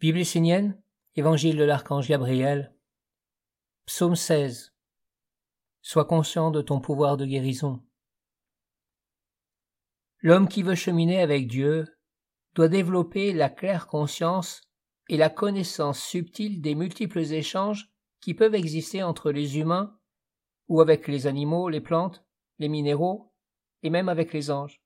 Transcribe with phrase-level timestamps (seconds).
[0.00, 0.82] Bible essénienne,
[1.14, 2.74] Évangile de l'archange Gabriel,
[3.84, 4.74] Psaume 16.
[5.82, 7.84] Sois conscient de ton pouvoir de guérison.
[10.20, 11.84] L'homme qui veut cheminer avec Dieu
[12.54, 14.62] doit développer la claire conscience
[15.10, 17.92] et la connaissance subtile des multiples échanges
[18.22, 20.00] qui peuvent exister entre les humains
[20.68, 22.24] ou avec les animaux, les plantes,
[22.58, 23.34] les minéraux
[23.82, 24.80] et même avec les anges.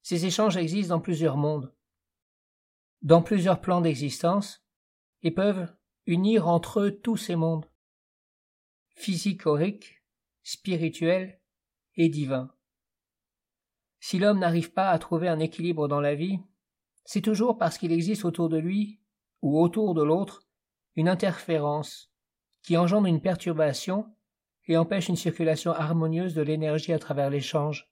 [0.00, 1.74] Ces échanges existent dans plusieurs mondes,
[3.02, 4.64] dans plusieurs plans d'existence,
[5.22, 5.72] et peuvent
[6.06, 7.66] unir entre eux tous ces mondes,
[8.94, 10.02] physique-aurique,
[10.42, 11.40] spirituel
[11.96, 12.52] et divin.
[14.00, 16.38] Si l'homme n'arrive pas à trouver un équilibre dans la vie,
[17.04, 19.00] c'est toujours parce qu'il existe autour de lui,
[19.42, 20.42] ou autour de l'autre,
[20.96, 22.10] une interférence
[22.62, 24.14] qui engendre une perturbation
[24.66, 27.90] et empêche une circulation harmonieuse de l'énergie à travers l'échange.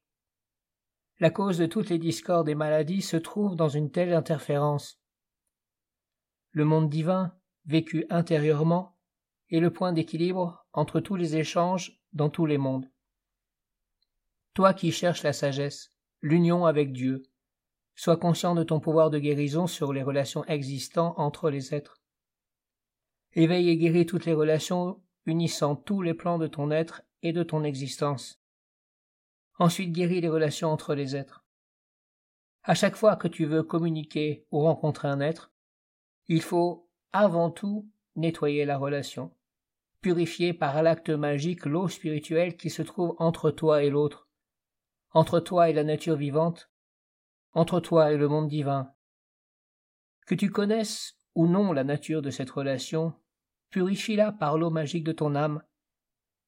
[1.20, 4.97] La cause de toutes les discordes et maladies se trouve dans une telle interférence.
[6.50, 7.34] Le monde divin,
[7.66, 8.96] vécu intérieurement,
[9.50, 12.90] est le point d'équilibre entre tous les échanges dans tous les mondes.
[14.54, 17.22] Toi qui cherches la sagesse, l'union avec Dieu,
[17.94, 22.00] sois conscient de ton pouvoir de guérison sur les relations existantes entre les êtres.
[23.34, 27.42] Éveille et guéris toutes les relations unissant tous les plans de ton être et de
[27.42, 28.40] ton existence.
[29.58, 31.44] Ensuite guéris les relations entre les êtres.
[32.62, 35.52] À chaque fois que tu veux communiquer ou rencontrer un être,
[36.28, 39.34] il faut avant tout nettoyer la relation,
[40.00, 44.28] purifier par l'acte magique l'eau spirituelle qui se trouve entre toi et l'autre,
[45.12, 46.70] entre toi et la nature vivante,
[47.52, 48.92] entre toi et le monde divin.
[50.26, 53.14] Que tu connaisses ou non la nature de cette relation,
[53.70, 55.62] purifie-la par l'eau magique de ton âme.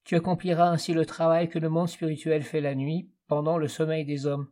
[0.04, 4.04] Tu accompliras ainsi le travail que le monde spirituel fait la nuit, pendant le sommeil
[4.04, 4.50] des hommes.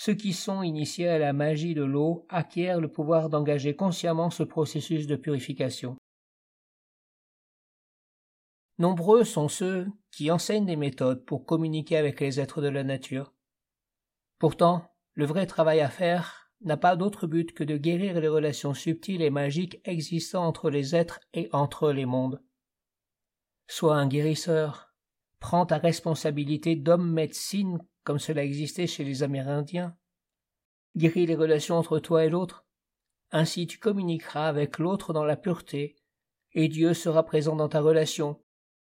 [0.00, 4.44] Ceux qui sont initiés à la magie de l'eau acquièrent le pouvoir d'engager consciemment ce
[4.44, 5.96] processus de purification.
[8.78, 13.34] Nombreux sont ceux qui enseignent des méthodes pour communiquer avec les êtres de la nature.
[14.38, 18.74] Pourtant, le vrai travail à faire n'a pas d'autre but que de guérir les relations
[18.74, 22.40] subtiles et magiques existant entre les êtres et entre les mondes.
[23.66, 24.94] Sois un guérisseur.
[25.40, 29.94] Prends ta responsabilité d'homme médecine comme cela existait chez les Amérindiens.
[30.96, 32.64] Guéris les relations entre toi et l'autre.
[33.32, 35.94] Ainsi tu communiqueras avec l'autre dans la pureté,
[36.52, 38.42] et Dieu sera présent dans ta relation,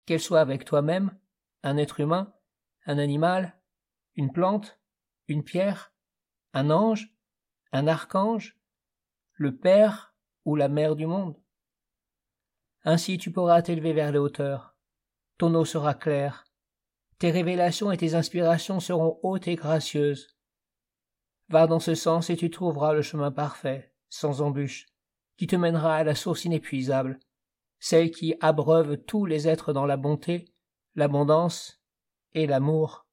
[0.06, 1.18] qu'elle soit avec toi-même,
[1.64, 2.32] un être humain,
[2.86, 3.60] un animal,
[4.14, 4.80] une plante,
[5.28, 5.92] une pierre,
[6.54, 7.12] un ange,
[7.72, 8.56] un archange,
[9.34, 10.14] le Père
[10.46, 11.42] ou la Mère du monde.
[12.84, 14.76] Ainsi tu pourras t'élever vers les hauteurs.
[15.40, 16.47] Ton eau sera claire.
[17.20, 20.28] Tes révélations et tes inspirations seront hautes et gracieuses.
[21.50, 24.86] Va dans ce sens et tu trouveras le chemin parfait, sans embûche,
[25.36, 27.20] qui te mènera à la source inépuisable,
[27.80, 30.54] celle qui abreuve tous les êtres dans la bonté,
[30.94, 31.82] l'abondance
[32.34, 33.08] et l'amour.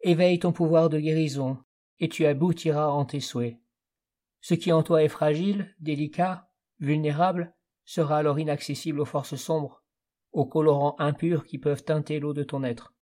[0.00, 1.58] Éveille ton pouvoir de guérison,
[1.98, 3.58] et tu aboutiras en tes souhaits.
[4.40, 7.54] Ce qui en toi est fragile, délicat, vulnérable,
[7.84, 9.82] sera alors inaccessible aux forces sombres,
[10.32, 12.93] aux colorants impurs qui peuvent teinter l'eau de ton être.